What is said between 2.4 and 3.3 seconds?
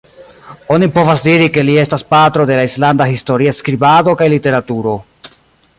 de la islanda